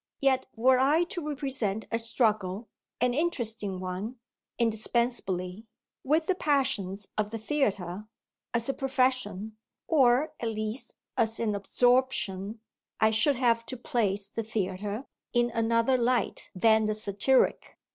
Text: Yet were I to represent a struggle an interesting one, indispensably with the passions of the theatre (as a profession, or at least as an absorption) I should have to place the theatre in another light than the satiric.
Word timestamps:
Yet 0.19 0.47
were 0.55 0.79
I 0.79 1.03
to 1.03 1.21
represent 1.29 1.85
a 1.91 1.99
struggle 1.99 2.67
an 3.01 3.13
interesting 3.13 3.79
one, 3.79 4.15
indispensably 4.57 5.67
with 6.03 6.25
the 6.25 6.33
passions 6.33 7.09
of 7.19 7.29
the 7.29 7.37
theatre 7.37 8.07
(as 8.51 8.67
a 8.67 8.73
profession, 8.73 9.57
or 9.87 10.33
at 10.39 10.49
least 10.49 10.95
as 11.17 11.39
an 11.39 11.53
absorption) 11.53 12.61
I 12.99 13.11
should 13.11 13.35
have 13.35 13.63
to 13.67 13.77
place 13.77 14.27
the 14.27 14.41
theatre 14.41 15.05
in 15.33 15.51
another 15.53 15.99
light 15.99 16.49
than 16.55 16.85
the 16.85 16.95
satiric. 16.95 17.77